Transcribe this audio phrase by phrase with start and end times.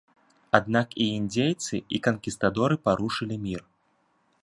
[0.59, 3.61] Аднак і індзейцы, і канкістадоры парушылі мір.